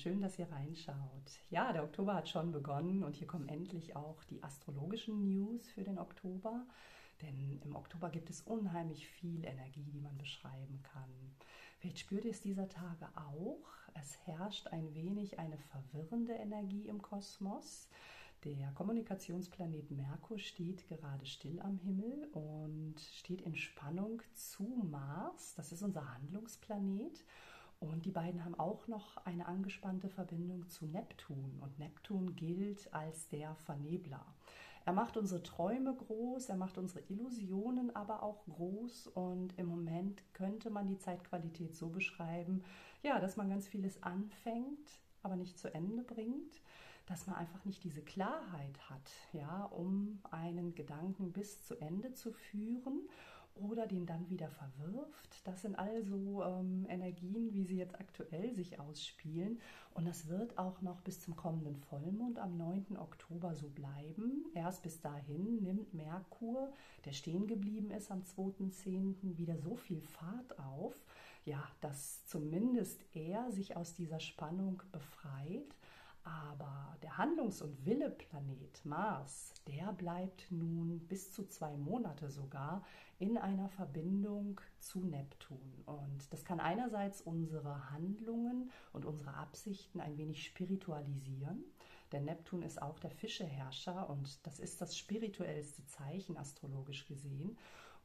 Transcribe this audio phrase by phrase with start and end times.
[0.00, 1.40] schön, dass ihr reinschaut.
[1.50, 5.84] Ja, der Oktober hat schon begonnen und hier kommen endlich auch die astrologischen News für
[5.84, 6.66] den Oktober.
[7.20, 11.34] Denn im Oktober gibt es unheimlich viel Energie, die man beschreiben kann.
[11.78, 13.66] Vielleicht spürt ihr es dieser Tage auch.
[13.92, 17.88] Es herrscht ein wenig eine verwirrende Energie im Kosmos.
[18.44, 25.54] Der Kommunikationsplanet Merkur steht gerade still am Himmel und steht in Spannung zu Mars.
[25.56, 27.22] Das ist unser Handlungsplanet.
[27.80, 31.58] Und die beiden haben auch noch eine angespannte Verbindung zu Neptun.
[31.60, 34.24] Und Neptun gilt als der Vernebler.
[34.84, 39.08] Er macht unsere Träume groß, er macht unsere Illusionen aber auch groß.
[39.08, 42.62] Und im Moment könnte man die Zeitqualität so beschreiben,
[43.02, 46.60] ja, dass man ganz vieles anfängt, aber nicht zu Ende bringt
[47.10, 52.32] dass man einfach nicht diese Klarheit hat, ja, um einen Gedanken bis zu Ende zu
[52.32, 53.08] führen
[53.60, 55.40] oder den dann wieder verwirft.
[55.44, 59.60] Das sind also ähm, Energien, wie sie jetzt aktuell sich ausspielen.
[59.94, 62.96] Und das wird auch noch bis zum kommenden Vollmond am 9.
[62.98, 64.44] Oktober so bleiben.
[64.54, 66.72] Erst bis dahin nimmt Merkur,
[67.04, 70.94] der stehen geblieben ist am 2.10., wieder so viel Fahrt auf,
[71.44, 75.74] ja, dass zumindest er sich aus dieser Spannung befreit.
[76.24, 82.84] Aber der Handlungs- und Wille-Planet Mars, der bleibt nun bis zu zwei Monate sogar
[83.18, 85.82] in einer Verbindung zu Neptun.
[85.86, 91.64] Und das kann einerseits unsere Handlungen und unsere Absichten ein wenig spiritualisieren,
[92.12, 97.56] denn Neptun ist auch der Fischeherrscher und das ist das spirituellste Zeichen astrologisch gesehen.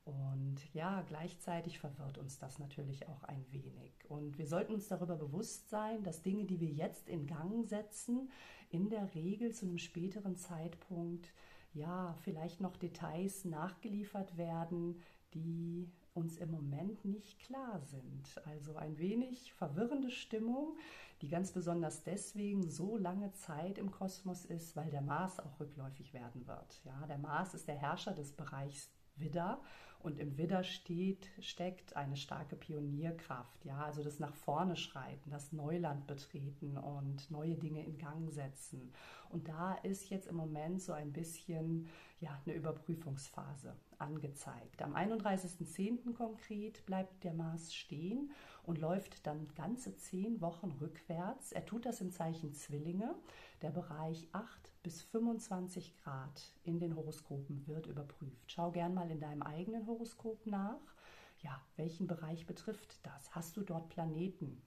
[0.06, 3.92] Und ja, gleichzeitig verwirrt uns das natürlich auch ein wenig.
[4.08, 8.30] Und wir sollten uns darüber bewusst sein, dass Dinge, die wir jetzt in Gang setzen,
[8.70, 11.34] in der Regel zu einem späteren Zeitpunkt,
[11.74, 15.02] ja, vielleicht noch Details nachgeliefert werden,
[15.34, 18.42] die uns im Moment nicht klar sind.
[18.46, 20.78] Also ein wenig verwirrende Stimmung,
[21.22, 26.14] die ganz besonders deswegen so lange Zeit im Kosmos ist, weil der Mars auch rückläufig
[26.14, 26.82] werden wird.
[26.86, 29.62] Ja, der Mars ist der Herrscher des Bereichs Widder
[30.06, 35.52] und im Widder steht, steckt eine starke Pionierkraft, ja, also das nach vorne schreiten, das
[35.52, 38.94] Neuland betreten und neue Dinge in Gang setzen.
[39.30, 41.90] Und da ist jetzt im Moment so ein bisschen
[42.20, 44.84] ja, eine Überprüfungsphase angezeigt.
[44.84, 46.14] Am 31.10.
[46.14, 48.32] konkret bleibt der Mars stehen
[48.68, 51.52] und läuft dann ganze zehn Wochen rückwärts.
[51.52, 53.16] Er tut das im Zeichen Zwillinge.
[53.62, 58.52] Der Bereich 8 bis 25 Grad in den Horoskopen wird überprüft.
[58.52, 60.96] Schau gern mal in deinem eigenen Horoskop nach.
[61.40, 63.34] Ja, welchen Bereich betrifft das?
[63.36, 64.62] Hast du dort Planeten?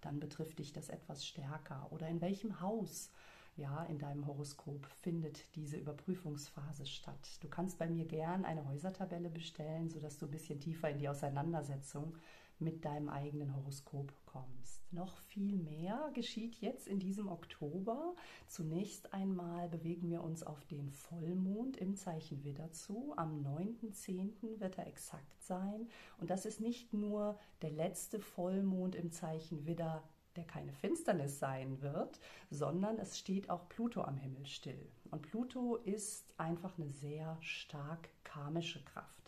[0.00, 1.90] Dann betrifft dich das etwas stärker.
[1.90, 3.10] Oder in welchem Haus?
[3.58, 7.38] Ja, in deinem Horoskop findet diese Überprüfungsphase statt.
[7.40, 11.08] Du kannst bei mir gern eine Häusertabelle bestellen, sodass du ein bisschen tiefer in die
[11.08, 12.14] Auseinandersetzung
[12.60, 14.92] mit deinem eigenen Horoskop kommst.
[14.92, 18.14] Noch viel mehr geschieht jetzt in diesem Oktober.
[18.46, 23.12] Zunächst einmal bewegen wir uns auf den Vollmond im Zeichen Widder zu.
[23.16, 24.60] Am 9.10.
[24.60, 25.88] wird er exakt sein.
[26.18, 30.02] Und das ist nicht nur der letzte Vollmond im Zeichen Widder
[30.36, 34.88] der keine Finsternis sein wird, sondern es steht auch Pluto am Himmel still.
[35.10, 39.18] Und Pluto ist einfach eine sehr stark karmische Kraft.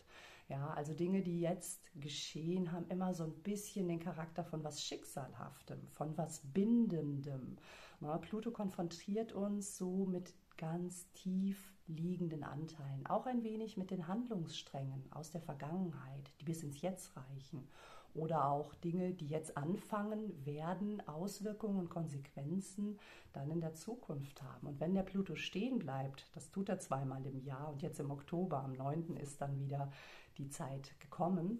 [0.51, 4.83] Ja, also Dinge, die jetzt geschehen, haben immer so ein bisschen den Charakter von was
[4.83, 7.57] Schicksalhaftem, von was Bindendem.
[8.01, 14.07] Na, Pluto konfrontiert uns so mit ganz tief liegenden Anteilen, auch ein wenig mit den
[14.07, 17.67] Handlungssträngen aus der Vergangenheit, die bis ins Jetzt reichen,
[18.13, 22.99] oder auch Dinge, die jetzt anfangen, werden Auswirkungen und Konsequenzen
[23.33, 24.67] dann in der Zukunft haben.
[24.67, 28.11] Und wenn der Pluto stehen bleibt, das tut er zweimal im Jahr und jetzt im
[28.11, 29.17] Oktober, am 9.
[29.17, 29.91] ist dann wieder
[30.37, 31.59] die Zeit gekommen,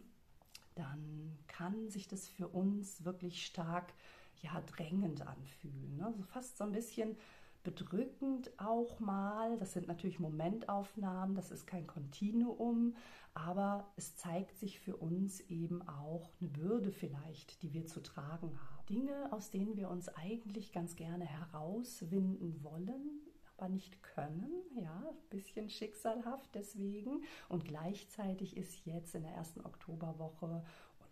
[0.75, 3.93] dann kann sich das für uns wirklich stark
[4.41, 5.97] ja, drängend anfühlen.
[5.97, 6.05] Ne?
[6.05, 7.17] Also fast so ein bisschen
[7.63, 9.57] bedrückend auch mal.
[9.57, 12.95] Das sind natürlich Momentaufnahmen, das ist kein Kontinuum,
[13.33, 18.59] aber es zeigt sich für uns eben auch eine Bürde vielleicht, die wir zu tragen
[18.59, 18.81] haben.
[18.89, 23.21] Dinge, aus denen wir uns eigentlich ganz gerne herauswinden wollen,
[23.57, 27.23] aber nicht können, ja, ein bisschen schicksalhaft deswegen.
[27.47, 30.63] Und gleichzeitig ist jetzt in der ersten Oktoberwoche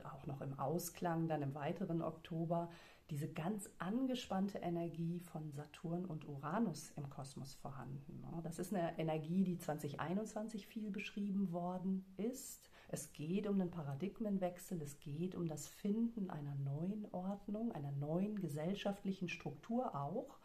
[0.06, 2.70] auch noch im Ausklang dann im weiteren Oktober
[3.10, 8.24] diese ganz angespannte Energie von Saturn und Uranus im Kosmos vorhanden.
[8.44, 12.70] Das ist eine Energie, die 2021 viel beschrieben worden ist.
[12.88, 18.40] Es geht um einen Paradigmenwechsel, es geht um das Finden einer neuen Ordnung, einer neuen
[18.40, 20.38] gesellschaftlichen Struktur auch.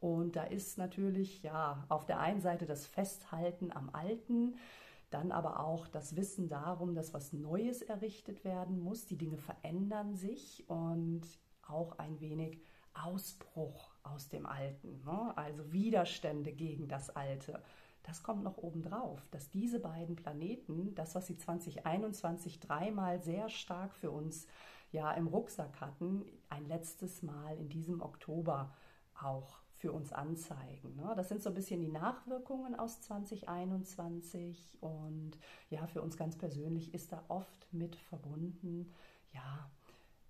[0.00, 4.56] Und da ist natürlich ja auf der einen Seite das Festhalten am Alten,
[5.10, 9.06] dann aber auch das Wissen darum, dass was Neues errichtet werden muss.
[9.06, 11.22] Die Dinge verändern sich und
[11.66, 12.60] auch ein wenig
[12.94, 15.36] Ausbruch aus dem Alten, ne?
[15.36, 17.62] also Widerstände gegen das Alte.
[18.02, 23.94] Das kommt noch obendrauf, dass diese beiden Planeten, das, was sie 2021 dreimal sehr stark
[23.94, 24.46] für uns
[24.90, 28.72] ja im Rucksack hatten, ein letztes Mal in diesem Oktober
[29.22, 30.96] auch für uns anzeigen.
[30.96, 31.12] Ne?
[31.16, 35.38] Das sind so ein bisschen die Nachwirkungen aus 2021 und
[35.70, 38.92] ja, für uns ganz persönlich ist da oft mit verbunden,
[39.32, 39.70] ja,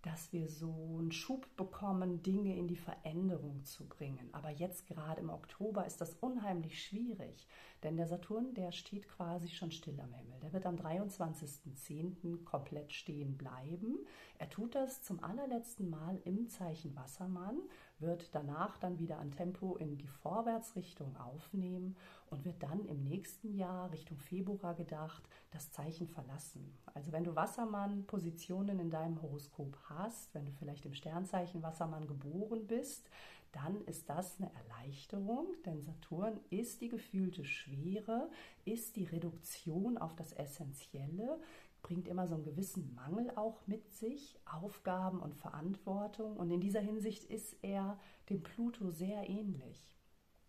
[0.03, 4.29] dass wir so einen Schub bekommen, Dinge in die Veränderung zu bringen.
[4.33, 7.49] Aber jetzt gerade im Oktober ist das unheimlich schwierig,
[7.83, 10.39] denn der Saturn, der steht quasi schon still am Himmel.
[10.41, 12.45] Der wird am 23.10.
[12.45, 13.99] komplett stehen bleiben.
[14.39, 17.59] Er tut das zum allerletzten Mal im Zeichen Wassermann,
[18.01, 21.97] wird danach dann wieder an Tempo in die Vorwärtsrichtung aufnehmen
[22.31, 26.77] und wird dann im nächsten Jahr Richtung Februar gedacht das Zeichen verlassen.
[26.95, 32.07] Also wenn du Wassermann Positionen in deinem Horoskop hast, wenn du vielleicht im Sternzeichen Wassermann
[32.07, 33.09] geboren bist,
[33.53, 38.29] dann ist das eine Erleichterung, denn Saturn ist die gefühlte Schwere,
[38.65, 41.41] ist die Reduktion auf das Essentielle,
[41.83, 46.37] bringt immer so einen gewissen Mangel auch mit sich, Aufgaben und Verantwortung.
[46.37, 47.99] Und in dieser Hinsicht ist er
[48.29, 49.95] dem Pluto sehr ähnlich.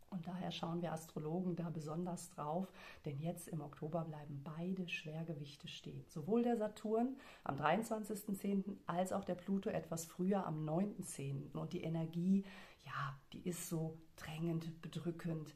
[0.09, 2.71] Und daher schauen wir Astrologen da besonders drauf,
[3.05, 6.03] denn jetzt im Oktober bleiben beide Schwergewichte stehen.
[6.07, 8.77] Sowohl der Saturn am 23.10.
[8.87, 11.55] als auch der Pluto etwas früher am 9.10.
[11.55, 12.43] Und die Energie,
[12.85, 15.53] ja, die ist so drängend, bedrückend,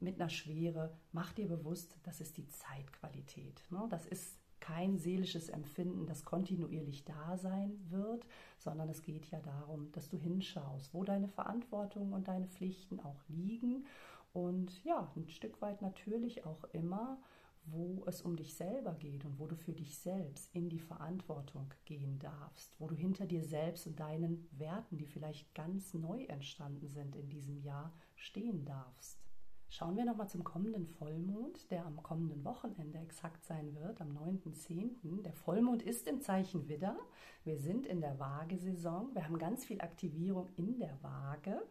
[0.00, 0.96] mit einer Schwere.
[1.12, 3.62] Mach dir bewusst, das ist die Zeitqualität.
[3.68, 3.86] Ne?
[3.90, 8.26] Das ist kein seelisches Empfinden, das kontinuierlich da sein wird,
[8.58, 13.22] sondern es geht ja darum, dass du hinschaust, wo deine Verantwortung und deine Pflichten auch
[13.28, 13.86] liegen
[14.32, 17.20] und ja, ein Stück weit natürlich auch immer,
[17.66, 21.72] wo es um dich selber geht und wo du für dich selbst in die Verantwortung
[21.84, 26.88] gehen darfst, wo du hinter dir selbst und deinen Werten, die vielleicht ganz neu entstanden
[26.88, 29.29] sind in diesem Jahr, stehen darfst.
[29.72, 35.22] Schauen wir nochmal zum kommenden Vollmond, der am kommenden Wochenende exakt sein wird, am 9.10.
[35.22, 36.96] Der Vollmond ist im Zeichen Widder.
[37.44, 39.14] Wir sind in der Waagesaison.
[39.14, 41.62] Wir haben ganz viel Aktivierung in der Waage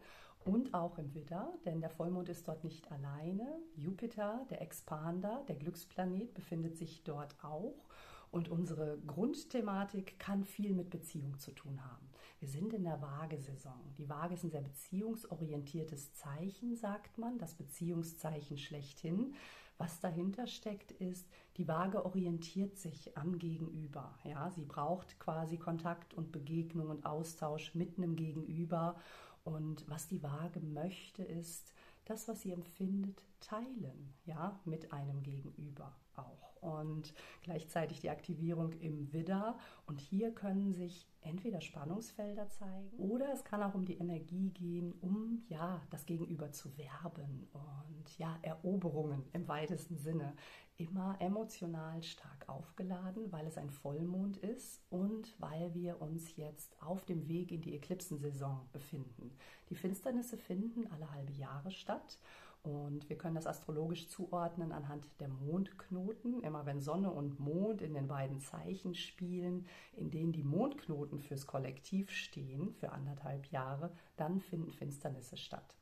[0.46, 3.46] und auch im Widder, denn der Vollmond ist dort nicht alleine.
[3.76, 7.84] Jupiter, der Expander, der Glücksplanet, befindet sich dort auch.
[8.30, 12.08] Und unsere Grundthematik kann viel mit Beziehung zu tun haben.
[12.38, 13.94] Wir sind in der Waagesaison.
[13.98, 19.34] Die Waage ist ein sehr beziehungsorientiertes Zeichen, sagt man, das Beziehungszeichen schlechthin.
[19.78, 24.14] Was dahinter steckt, ist, die Waage orientiert sich am Gegenüber.
[24.24, 28.96] Ja, sie braucht quasi Kontakt und Begegnung und Austausch mit einem Gegenüber.
[29.42, 31.72] Und was die Waage möchte, ist,
[32.04, 36.49] das, was sie empfindet, teilen, ja, mit einem Gegenüber auch.
[36.60, 39.58] Und gleichzeitig die Aktivierung im Widder.
[39.86, 44.94] Und hier können sich entweder Spannungsfelder zeigen oder es kann auch um die Energie gehen,
[45.00, 50.34] um ja das Gegenüber zu werben und ja Eroberungen im weitesten Sinne
[50.76, 57.04] immer emotional stark aufgeladen, weil es ein Vollmond ist und weil wir uns jetzt auf
[57.04, 59.30] dem Weg in die Eklipsensaison befinden.
[59.68, 62.18] Die Finsternisse finden alle halbe Jahre statt
[62.62, 66.42] und wir können das astrologisch zuordnen anhand der Mondknoten.
[66.42, 71.46] Immer wenn Sonne und Mond in den beiden Zeichen spielen, in denen die Mondknoten fürs
[71.46, 75.74] Kollektiv stehen, für anderthalb Jahre, dann finden Finsternisse statt.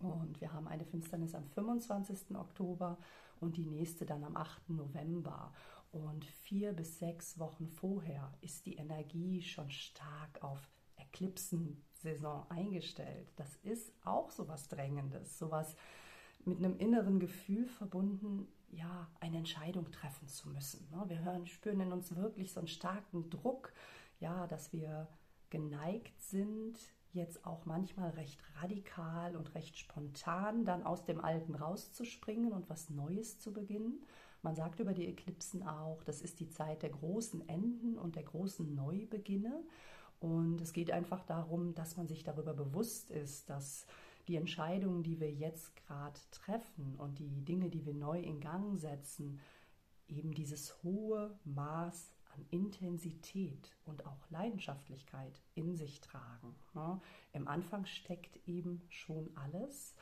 [0.00, 2.36] Und wir haben eine Finsternis am 25.
[2.36, 2.98] Oktober
[3.40, 4.70] und die nächste dann am 8.
[4.70, 5.52] November.
[5.92, 13.32] Und vier bis sechs Wochen vorher ist die Energie schon stark auf Eklipsensaison eingestellt.
[13.36, 15.76] Das ist auch so was Drängendes, so was
[16.44, 20.88] mit einem inneren Gefühl verbunden, ja, eine Entscheidung treffen zu müssen.
[20.90, 21.04] Ne?
[21.08, 23.72] Wir hören, spüren in uns wirklich so einen starken Druck,
[24.18, 25.08] ja, dass wir
[25.50, 26.78] geneigt sind,
[27.12, 32.88] jetzt auch manchmal recht radikal und recht spontan dann aus dem Alten rauszuspringen und was
[32.88, 34.02] Neues zu beginnen.
[34.40, 38.24] Man sagt über die Eklipsen auch, das ist die Zeit der großen Enden und der
[38.24, 39.62] großen Neubeginne.
[40.20, 43.86] Und es geht einfach darum, dass man sich darüber bewusst ist, dass
[44.28, 48.78] die Entscheidungen, die wir jetzt gerade treffen und die Dinge, die wir neu in Gang
[48.78, 49.40] setzen,
[50.08, 56.54] eben dieses hohe Maß an Intensität und auch Leidenschaftlichkeit in sich tragen.
[56.74, 57.00] Ne?
[57.32, 59.94] Im Anfang steckt eben schon alles.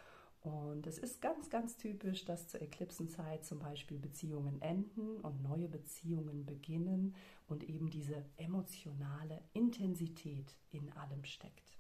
[0.42, 5.68] Und es ist ganz, ganz typisch, dass zur Eklipsenzeit zum Beispiel Beziehungen enden und neue
[5.68, 7.14] Beziehungen beginnen
[7.46, 11.79] und eben diese emotionale Intensität in allem steckt.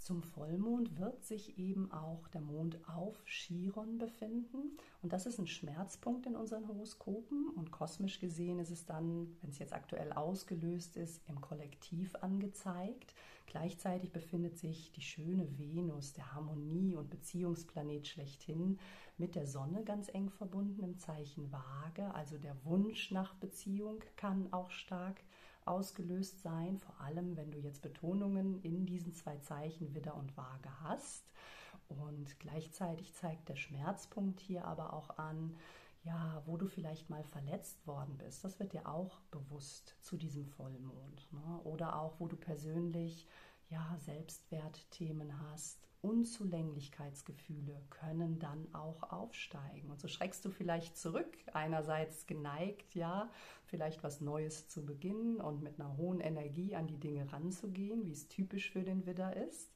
[0.00, 4.78] Zum Vollmond wird sich eben auch der Mond auf Chiron befinden.
[5.02, 7.50] Und das ist ein Schmerzpunkt in unseren Horoskopen.
[7.50, 13.14] Und kosmisch gesehen ist es dann, wenn es jetzt aktuell ausgelöst ist, im Kollektiv angezeigt.
[13.44, 18.78] Gleichzeitig befindet sich die schöne Venus, der Harmonie- und Beziehungsplanet schlechthin,
[19.18, 22.14] mit der Sonne ganz eng verbunden im Zeichen Waage.
[22.14, 25.20] Also der Wunsch nach Beziehung kann auch stark
[25.70, 30.70] ausgelöst sein, vor allem wenn du jetzt Betonungen in diesen zwei Zeichen Widder und Waage
[30.82, 31.24] hast.
[31.88, 35.56] Und gleichzeitig zeigt der Schmerzpunkt hier aber auch an,
[36.02, 38.44] ja, wo du vielleicht mal verletzt worden bist.
[38.44, 41.28] Das wird dir auch bewusst zu diesem Vollmond.
[41.32, 41.60] Ne?
[41.64, 43.26] Oder auch, wo du persönlich
[43.68, 45.89] ja, Selbstwertthemen hast.
[46.02, 49.90] Unzulänglichkeitsgefühle können dann auch aufsteigen.
[49.90, 53.30] Und so schreckst du vielleicht zurück, einerseits geneigt, ja,
[53.66, 58.12] vielleicht was Neues zu beginnen und mit einer hohen Energie an die Dinge ranzugehen, wie
[58.12, 59.72] es typisch für den Widder ist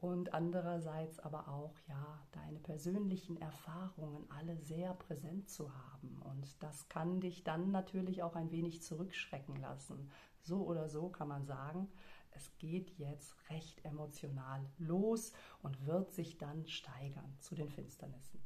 [0.00, 6.88] und andererseits aber auch ja deine persönlichen Erfahrungen alle sehr präsent zu haben und das
[6.88, 10.10] kann dich dann natürlich auch ein wenig zurückschrecken lassen.
[10.42, 11.88] So oder so kann man sagen,
[12.36, 18.40] es geht jetzt recht emotional los und wird sich dann steigern zu den Finsternissen.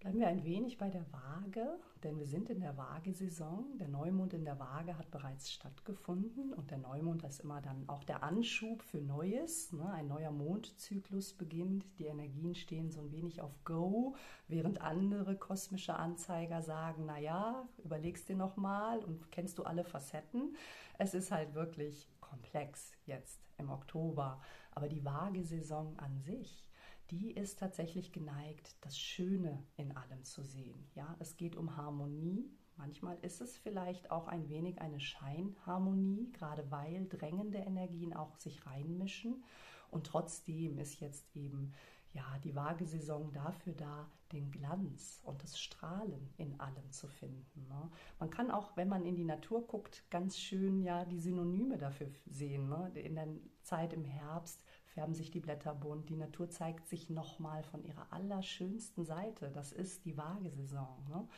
[0.00, 3.78] Bleiben wir ein wenig bei der Waage, denn wir sind in der Waagesaison.
[3.78, 8.04] Der Neumond in der Waage hat bereits stattgefunden und der Neumond ist immer dann auch
[8.04, 9.72] der Anschub für Neues.
[9.72, 9.90] Ne?
[9.90, 14.14] Ein neuer Mondzyklus beginnt, die Energien stehen so ein wenig auf Go,
[14.46, 20.54] während andere kosmische Anzeiger sagen, naja, überlegst dir nochmal und kennst du alle Facetten.
[20.98, 24.40] Es ist halt wirklich komplex jetzt im Oktober,
[24.72, 26.68] aber die Waagesaison an sich
[27.10, 30.86] die ist tatsächlich geneigt, das Schöne in allem zu sehen.
[30.94, 32.50] Ja, es geht um Harmonie.
[32.76, 38.66] Manchmal ist es vielleicht auch ein wenig eine Scheinharmonie, gerade weil drängende Energien auch sich
[38.66, 39.42] reinmischen.
[39.90, 41.72] Und trotzdem ist jetzt eben
[42.12, 47.66] ja die Waagesaison dafür da, den Glanz und das Strahlen in allem zu finden.
[47.68, 47.90] Ne?
[48.18, 52.08] Man kann auch, wenn man in die Natur guckt, ganz schön ja die Synonyme dafür
[52.26, 52.68] sehen.
[52.68, 52.90] Ne?
[52.94, 53.28] In der
[53.62, 56.08] Zeit im Herbst färben sich die Blätter bunt.
[56.08, 59.50] Die Natur zeigt sich nochmal von ihrer allerschönsten Seite.
[59.50, 61.06] Das ist die Waagesaison.
[61.08, 61.28] Ne?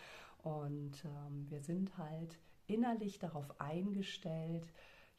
[0.42, 4.72] Und ähm, wir sind halt innerlich darauf eingestellt,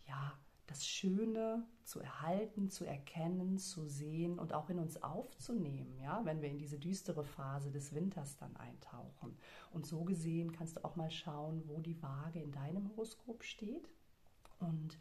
[0.08, 0.34] ja,
[0.71, 6.41] das Schöne zu erhalten, zu erkennen, zu sehen und auch in uns aufzunehmen, ja, wenn
[6.41, 9.37] wir in diese düstere Phase des Winters dann eintauchen.
[9.71, 13.89] Und so gesehen kannst du auch mal schauen, wo die Waage in deinem Horoskop steht
[14.59, 14.97] und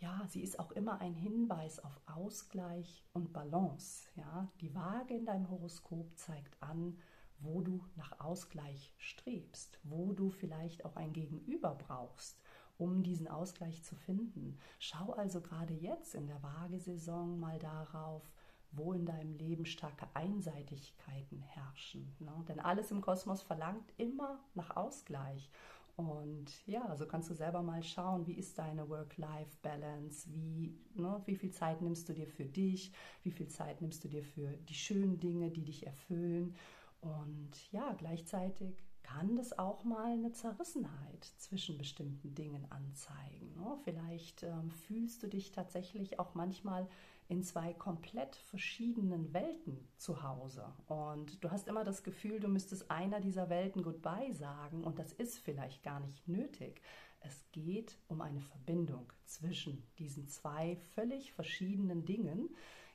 [0.00, 4.06] ja, sie ist auch immer ein Hinweis auf Ausgleich und Balance.
[4.14, 6.96] Ja, die Waage in deinem Horoskop zeigt an,
[7.40, 12.40] wo du nach Ausgleich strebst, wo du vielleicht auch ein Gegenüber brauchst,
[12.78, 14.58] um diesen Ausgleich zu finden.
[14.78, 18.22] Schau also gerade jetzt in der Waagesaison mal darauf,
[18.70, 22.14] wo in deinem Leben starke Einseitigkeiten herrschen.
[22.20, 22.32] Ne?
[22.48, 25.50] Denn alles im Kosmos verlangt immer nach Ausgleich.
[25.96, 31.34] Und ja, so kannst du selber mal schauen, wie ist deine Work-Life-Balance, wie, ne, wie
[31.34, 32.92] viel Zeit nimmst du dir für dich,
[33.24, 36.54] wie viel Zeit nimmst du dir für die schönen Dinge, die dich erfüllen.
[37.00, 43.54] Und ja, gleichzeitig kann das auch mal eine Zerrissenheit zwischen bestimmten Dingen anzeigen.
[43.56, 43.78] Ne?
[43.84, 46.86] Vielleicht ähm, fühlst du dich tatsächlich auch manchmal
[47.28, 50.64] in zwei komplett verschiedenen Welten zu Hause.
[50.86, 55.12] Und du hast immer das Gefühl, du müsstest einer dieser Welten Goodbye sagen und das
[55.12, 56.82] ist vielleicht gar nicht nötig.
[57.20, 62.50] Es geht um eine Verbindung zwischen diesen zwei völlig verschiedenen Dingen.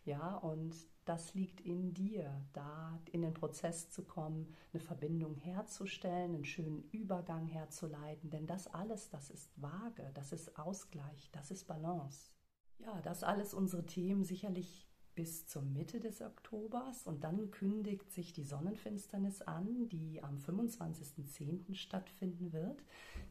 [0.05, 6.33] Ja, und das liegt in dir, da in den Prozess zu kommen, eine Verbindung herzustellen,
[6.33, 8.29] einen schönen Übergang herzuleiten.
[8.29, 12.31] Denn das alles, das ist Waage, das ist Ausgleich, das ist Balance.
[12.79, 18.33] Ja, das alles unsere Themen sicherlich bis zur Mitte des Oktobers und dann kündigt sich
[18.33, 21.75] die Sonnenfinsternis an, die am 25.10.
[21.75, 22.83] stattfinden wird.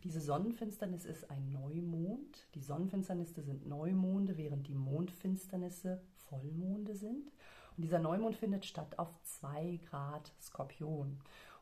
[0.05, 2.49] Diese Sonnenfinsternis ist ein Neumond.
[2.55, 7.33] Die Sonnenfinsternisse sind Neumonde, während die Mondfinsternisse Vollmonde sind.
[7.77, 11.19] Und dieser Neumond findet statt auf 2 Grad Skorpion.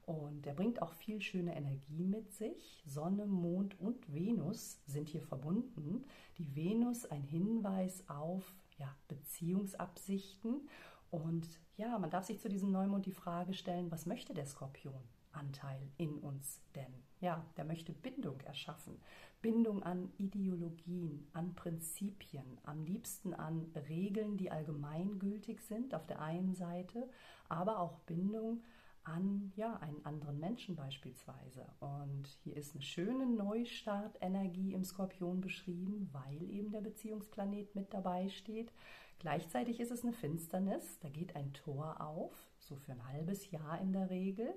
[0.07, 2.83] Und der bringt auch viel schöne Energie mit sich.
[2.85, 6.05] Sonne, Mond und Venus sind hier verbunden.
[6.39, 10.69] Die Venus ein Hinweis auf ja, Beziehungsabsichten.
[11.11, 11.47] Und
[11.77, 16.19] ja, man darf sich zu diesem Neumond die Frage stellen, was möchte der Skorpionanteil in
[16.19, 16.93] uns denn?
[17.21, 18.99] Ja, der möchte Bindung erschaffen.
[19.43, 26.55] Bindung an Ideologien, an Prinzipien, am liebsten an Regeln, die allgemeingültig sind auf der einen
[26.55, 27.09] Seite,
[27.49, 28.63] aber auch Bindung
[29.05, 31.67] an ja, einen anderen Menschen beispielsweise.
[31.81, 38.29] Und hier ist eine schöne Neustartenergie im Skorpion beschrieben, weil eben der Beziehungsplanet mit dabei
[38.29, 38.73] steht.
[39.19, 43.81] Gleichzeitig ist es eine Finsternis, da geht ein Tor auf, so für ein halbes Jahr
[43.81, 44.55] in der Regel.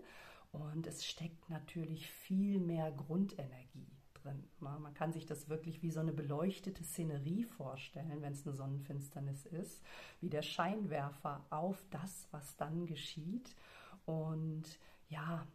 [0.52, 4.48] Und es steckt natürlich viel mehr Grundenergie drin.
[4.60, 9.46] Man kann sich das wirklich wie so eine beleuchtete Szenerie vorstellen, wenn es eine Sonnenfinsternis
[9.46, 9.82] ist,
[10.22, 13.56] wie der Scheinwerfer auf das, was dann geschieht.
[14.06, 14.80] Und
[15.10, 15.48] ja,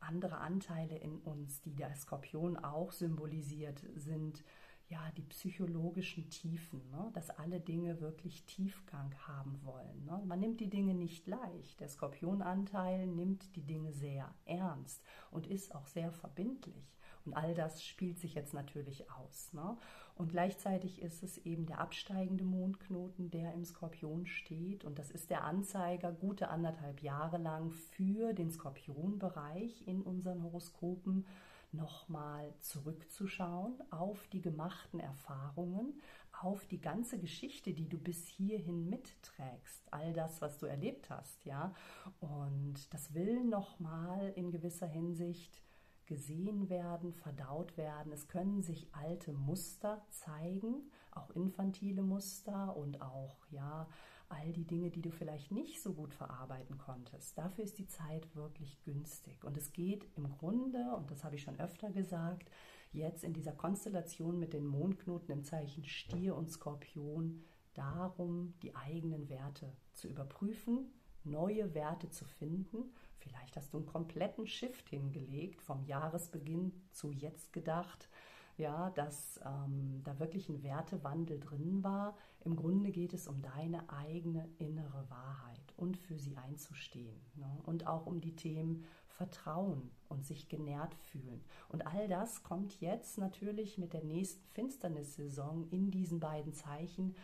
[0.00, 4.44] andere Anteile in uns, die der Skorpion auch symbolisiert, sind
[4.88, 7.10] ja die psychologischen Tiefen, ne?
[7.14, 10.04] dass alle Dinge wirklich Tiefgang haben wollen.
[10.04, 10.22] Ne?
[10.26, 11.80] Man nimmt die Dinge nicht leicht.
[11.80, 16.98] Der Skorpionanteil nimmt die Dinge sehr ernst und ist auch sehr verbindlich.
[17.24, 19.52] Und all das spielt sich jetzt natürlich aus.
[19.54, 19.76] Ne?
[20.16, 24.84] Und gleichzeitig ist es eben der absteigende Mondknoten, der im Skorpion steht.
[24.84, 31.26] Und das ist der Anzeiger gute anderthalb Jahre lang für den Skorpionbereich in unseren Horoskopen
[31.72, 36.00] nochmal zurückzuschauen auf die gemachten Erfahrungen,
[36.40, 41.44] auf die ganze Geschichte, die du bis hierhin mitträgst, all das, was du erlebt hast,
[41.44, 41.74] ja.
[42.20, 45.60] Und das will nochmal in gewisser Hinsicht
[46.06, 48.12] gesehen werden, verdaut werden.
[48.12, 53.88] Es können sich alte Muster zeigen, auch infantile Muster und auch ja
[54.28, 57.36] all die Dinge, die du vielleicht nicht so gut verarbeiten konntest.
[57.38, 61.42] Dafür ist die Zeit wirklich günstig und es geht im Grunde, und das habe ich
[61.42, 62.50] schon öfter gesagt,
[62.92, 67.42] jetzt in dieser Konstellation mit den Mondknoten im Zeichen Stier und Skorpion
[67.74, 70.92] darum, die eigenen Werte zu überprüfen,
[71.24, 72.92] neue Werte zu finden
[73.24, 78.08] Vielleicht hast du einen kompletten Shift hingelegt, vom Jahresbeginn zu jetzt gedacht,
[78.56, 82.16] ja, dass ähm, da wirklich ein Wertewandel drin war.
[82.44, 87.20] Im Grunde geht es um deine eigene innere Wahrheit und für sie einzustehen.
[87.34, 87.60] Ne?
[87.64, 91.44] Und auch um die Themen Vertrauen und sich genährt fühlen.
[91.68, 97.16] Und all das kommt jetzt natürlich mit der nächsten Finsternissaison in diesen beiden Zeichen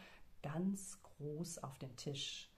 [0.43, 2.50] ganz groß auf den Tisch.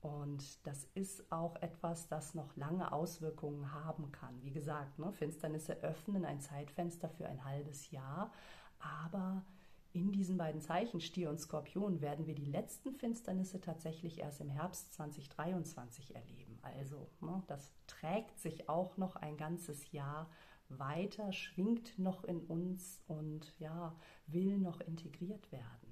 [0.00, 4.42] Und das ist auch etwas, das noch lange Auswirkungen haben kann.
[4.42, 8.32] Wie gesagt, ne, Finsternisse öffnen ein Zeitfenster für ein halbes Jahr,
[8.78, 9.44] aber
[9.92, 14.48] in diesen beiden Zeichen, Stier und Skorpion, werden wir die letzten Finsternisse tatsächlich erst im
[14.48, 16.58] Herbst 2023 erleben.
[16.62, 20.30] Also, ne, das trägt sich auch noch ein ganzes Jahr
[20.70, 23.94] weiter, schwingt noch in uns und ja,
[24.26, 25.89] will noch integriert werden.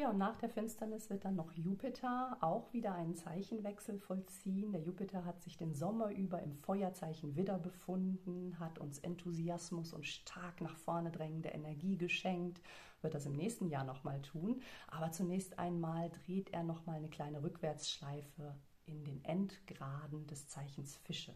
[0.00, 4.72] Ja, und nach der Finsternis wird dann noch Jupiter auch wieder einen Zeichenwechsel vollziehen.
[4.72, 10.06] Der Jupiter hat sich den Sommer über im Feuerzeichen Widder befunden, hat uns Enthusiasmus und
[10.06, 12.62] stark nach vorne drängende Energie geschenkt,
[13.02, 14.62] wird das im nächsten Jahr nochmal tun.
[14.88, 21.34] Aber zunächst einmal dreht er nochmal eine kleine Rückwärtsschleife in den Endgraden des Zeichens Fische.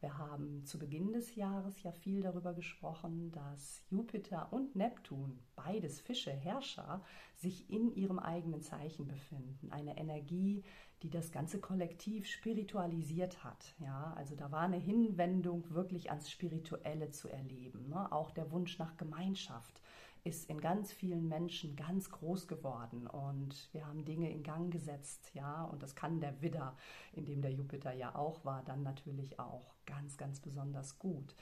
[0.00, 6.00] Wir haben zu Beginn des Jahres ja viel darüber gesprochen, dass Jupiter und Neptun, beides
[6.00, 7.02] Fische, Herrscher,
[7.36, 9.70] sich in ihrem eigenen Zeichen befinden.
[9.70, 10.62] Eine Energie,
[11.02, 13.74] die das ganze Kollektiv spiritualisiert hat.
[13.78, 17.88] Ja, also da war eine Hinwendung wirklich ans Spirituelle zu erleben.
[17.88, 18.10] Ne?
[18.10, 19.80] Auch der Wunsch nach Gemeinschaft
[20.24, 25.30] ist in ganz vielen Menschen ganz groß geworden und wir haben Dinge in Gang gesetzt,
[25.34, 26.76] ja, und das kann der Widder,
[27.12, 31.36] in dem der Jupiter ja auch war, dann natürlich auch ganz, ganz besonders gut.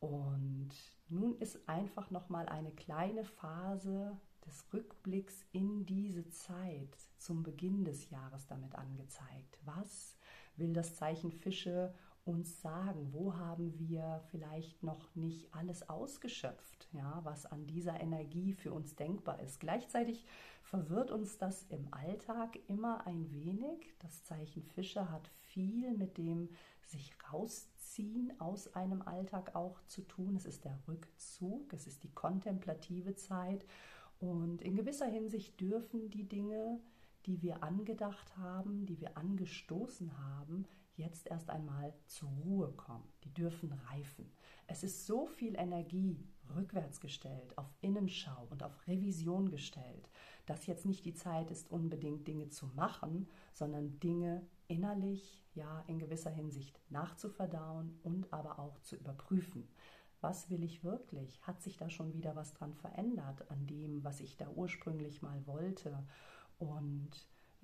[0.00, 0.70] Und
[1.08, 7.84] nun ist einfach noch mal eine kleine Phase des Rückblicks in diese Zeit zum Beginn
[7.84, 9.58] des Jahres damit angezeigt.
[9.64, 10.16] Was
[10.56, 11.94] will das Zeichen Fische
[12.24, 18.54] uns sagen, wo haben wir vielleicht noch nicht alles ausgeschöpft, ja, was an dieser Energie
[18.54, 19.60] für uns denkbar ist.
[19.60, 20.24] Gleichzeitig
[20.62, 23.94] verwirrt uns das im Alltag immer ein wenig.
[23.98, 26.48] Das Zeichen Fische hat viel mit dem
[26.86, 30.36] sich rausziehen aus einem Alltag auch zu tun.
[30.36, 33.66] Es ist der Rückzug, es ist die kontemplative Zeit
[34.18, 36.80] und in gewisser Hinsicht dürfen die Dinge,
[37.26, 43.08] die wir angedacht haben, die wir angestoßen haben, jetzt erst einmal zur Ruhe kommen.
[43.24, 44.30] Die dürfen reifen.
[44.66, 50.08] Es ist so viel Energie rückwärts gestellt, auf Innenschau und auf Revision gestellt,
[50.46, 55.98] dass jetzt nicht die Zeit ist, unbedingt Dinge zu machen, sondern Dinge innerlich, ja, in
[55.98, 59.68] gewisser Hinsicht nachzuverdauen und aber auch zu überprüfen.
[60.20, 61.46] Was will ich wirklich?
[61.46, 65.46] Hat sich da schon wieder was dran verändert an dem, was ich da ursprünglich mal
[65.46, 66.06] wollte?
[66.58, 67.10] Und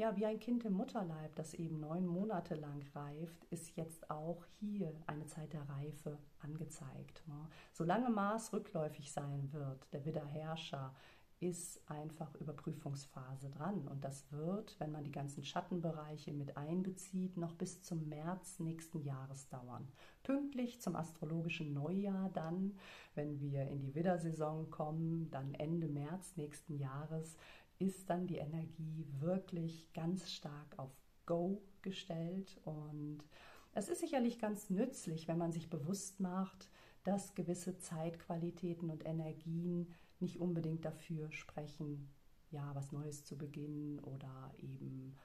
[0.00, 4.46] ja, wie ein Kind im Mutterleib, das eben neun Monate lang reift, ist jetzt auch
[4.58, 7.22] hier eine Zeit der Reife angezeigt.
[7.26, 7.34] Ne?
[7.74, 10.94] Solange Mars rückläufig sein wird, der Widderherrscher,
[11.40, 13.88] ist einfach Überprüfungsphase dran.
[13.88, 19.02] Und das wird, wenn man die ganzen Schattenbereiche mit einbezieht, noch bis zum März nächsten
[19.02, 19.88] Jahres dauern.
[20.22, 22.76] Pünktlich zum astrologischen Neujahr dann,
[23.14, 27.36] wenn wir in die Widdersaison kommen, dann Ende März nächsten Jahres,
[27.80, 30.92] ist dann die Energie wirklich ganz stark auf
[31.26, 32.60] Go gestellt.
[32.64, 33.24] Und
[33.72, 36.68] es ist sicherlich ganz nützlich, wenn man sich bewusst macht,
[37.04, 42.10] dass gewisse Zeitqualitäten und Energien nicht unbedingt dafür sprechen,
[42.50, 45.16] ja, was Neues zu beginnen oder eben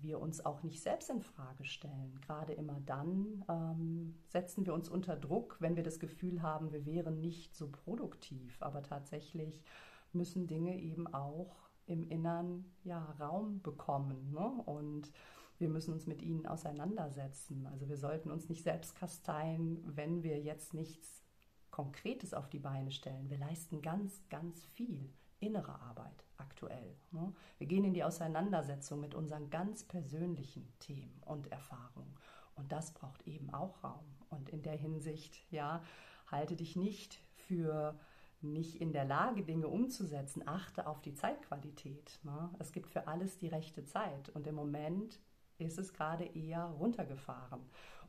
[0.00, 2.20] wir uns auch nicht selbst in Frage stellen.
[2.20, 6.84] Gerade immer dann ähm, setzen wir uns unter Druck, wenn wir das Gefühl haben, wir
[6.84, 8.60] wären nicht so produktiv.
[8.60, 9.62] Aber tatsächlich
[10.12, 14.32] müssen Dinge eben auch im Innern ja, Raum bekommen.
[14.32, 14.46] Ne?
[14.64, 15.12] Und
[15.58, 17.66] wir müssen uns mit ihnen auseinandersetzen.
[17.66, 21.22] Also wir sollten uns nicht selbst kasteien, wenn wir jetzt nichts
[21.70, 23.30] Konkretes auf die Beine stellen.
[23.30, 26.96] Wir leisten ganz, ganz viel innere Arbeit aktuell.
[27.10, 27.32] Ne?
[27.58, 32.14] Wir gehen in die Auseinandersetzung mit unseren ganz persönlichen Themen und Erfahrungen.
[32.54, 34.04] Und das braucht eben auch Raum.
[34.30, 35.82] Und in der Hinsicht, ja,
[36.26, 37.98] halte dich nicht für
[38.52, 40.46] nicht in der Lage, Dinge umzusetzen.
[40.46, 42.18] Achte auf die Zeitqualität.
[42.22, 42.50] Ne?
[42.58, 44.28] Es gibt für alles die rechte Zeit.
[44.30, 45.20] Und im Moment
[45.58, 47.60] ist es gerade eher runtergefahren.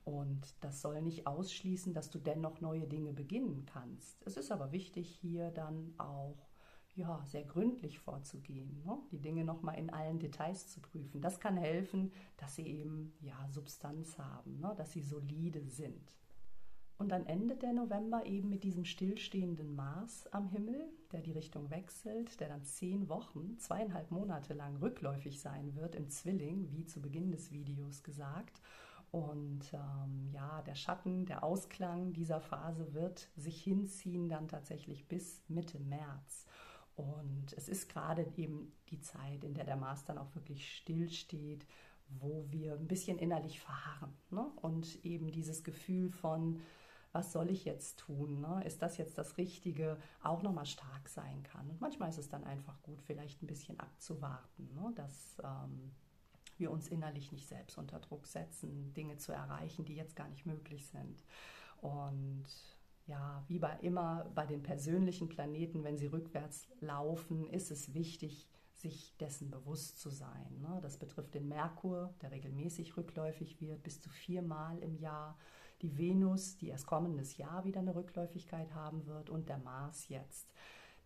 [0.03, 4.25] Und das soll nicht ausschließen, dass du dennoch neue Dinge beginnen kannst.
[4.25, 6.47] Es ist aber wichtig, hier dann auch
[6.95, 8.97] ja, sehr gründlich vorzugehen, ne?
[9.11, 11.21] die Dinge nochmal in allen Details zu prüfen.
[11.21, 14.73] Das kann helfen, dass sie eben ja, Substanz haben, ne?
[14.75, 16.15] dass sie solide sind.
[16.97, 21.69] Und dann endet der November eben mit diesem stillstehenden Mars am Himmel, der die Richtung
[21.69, 26.99] wechselt, der dann zehn Wochen, zweieinhalb Monate lang rückläufig sein wird im Zwilling, wie zu
[26.99, 28.61] Beginn des Videos gesagt.
[29.11, 35.41] Und ähm, ja, der Schatten, der Ausklang dieser Phase wird sich hinziehen dann tatsächlich bis
[35.47, 36.45] Mitte März.
[36.95, 41.65] Und es ist gerade eben die Zeit, in der der Mars dann auch wirklich stillsteht,
[42.09, 44.13] wo wir ein bisschen innerlich verharren.
[44.31, 44.45] Ne?
[44.61, 46.59] Und eben dieses Gefühl von,
[47.17, 48.41] was soll ich jetzt tun?
[48.41, 48.63] Ne?
[48.63, 49.97] Ist das jetzt das Richtige?
[50.21, 51.67] Auch nochmal stark sein kann.
[51.67, 54.93] Und manchmal ist es dann einfach gut, vielleicht ein bisschen abzuwarten, ne?
[54.93, 55.91] dass ähm,
[56.59, 60.45] wir uns innerlich nicht selbst unter Druck setzen, Dinge zu erreichen, die jetzt gar nicht
[60.45, 61.23] möglich sind.
[61.81, 62.45] Und
[63.07, 68.47] ja, wie bei immer bei den persönlichen Planeten, wenn sie rückwärts laufen, ist es wichtig,
[68.73, 70.59] sich dessen bewusst zu sein.
[70.61, 70.77] Ne?
[70.83, 75.35] Das betrifft den Merkur, der regelmäßig rückläufig wird, bis zu viermal im Jahr,
[75.81, 80.47] die Venus, die erst kommendes Jahr wieder eine Rückläufigkeit haben wird, und der Mars jetzt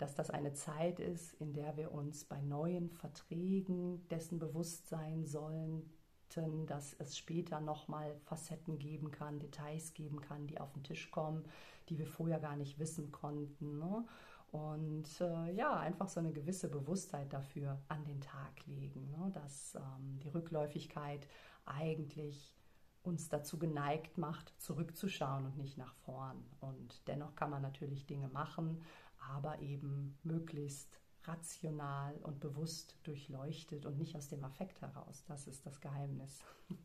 [0.01, 5.27] dass das eine Zeit ist, in der wir uns bei neuen Verträgen dessen bewusst sein
[5.27, 11.11] sollten, dass es später nochmal Facetten geben kann, Details geben kann, die auf den Tisch
[11.11, 11.43] kommen,
[11.87, 13.77] die wir vorher gar nicht wissen konnten.
[13.77, 14.03] Ne?
[14.51, 19.29] Und äh, ja, einfach so eine gewisse Bewusstheit dafür an den Tag legen, ne?
[19.33, 21.27] dass ähm, die Rückläufigkeit
[21.65, 22.55] eigentlich
[23.03, 26.43] uns dazu geneigt macht, zurückzuschauen und nicht nach vorn.
[26.59, 28.81] Und dennoch kann man natürlich Dinge machen,
[29.17, 35.23] aber eben möglichst rational und bewusst durchleuchtet und nicht aus dem Affekt heraus.
[35.27, 36.43] Das ist das Geheimnis.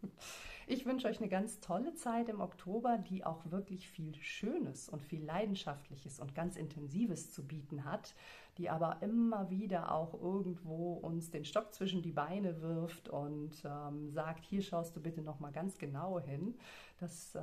[0.69, 5.01] Ich wünsche euch eine ganz tolle Zeit im Oktober, die auch wirklich viel Schönes und
[5.01, 8.17] viel Leidenschaftliches und ganz Intensives zu bieten hat,
[8.59, 14.11] die aber immer wieder auch irgendwo uns den Stock zwischen die Beine wirft und ähm,
[14.11, 16.55] sagt, hier schaust du bitte noch mal ganz genau hin.
[16.99, 17.41] Das äh,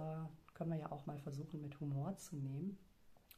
[0.54, 2.78] können wir ja auch mal versuchen mit Humor zu nehmen.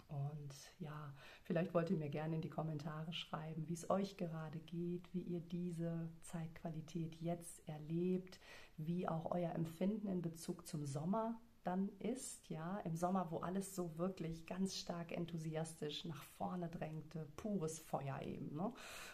[0.08, 4.60] Und ja, vielleicht wollt ihr mir gerne in die Kommentare schreiben, wie es euch gerade
[4.60, 8.40] geht, wie ihr diese Zeitqualität jetzt erlebt,
[8.78, 13.76] wie auch euer Empfinden in Bezug zum Sommer dann ist, ja, im Sommer, wo alles
[13.76, 18.56] so wirklich ganz stark enthusiastisch nach vorne drängte, pures Feuer eben.
[18.56, 18.72] Ne?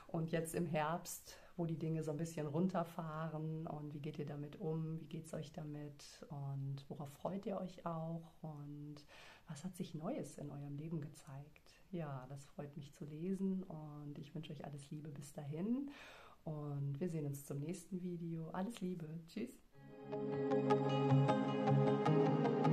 [0.07, 4.25] Und jetzt im Herbst, wo die Dinge so ein bisschen runterfahren und wie geht ihr
[4.25, 8.95] damit um, wie geht es euch damit und worauf freut ihr euch auch und
[9.47, 11.73] was hat sich Neues in eurem Leben gezeigt?
[11.91, 15.89] Ja, das freut mich zu lesen und ich wünsche euch alles Liebe bis dahin
[16.43, 18.49] und wir sehen uns zum nächsten Video.
[18.49, 19.07] Alles Liebe.
[19.27, 19.70] Tschüss.
[20.09, 20.25] Thank
[22.65, 22.70] you.